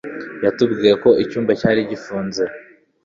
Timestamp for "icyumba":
1.23-1.51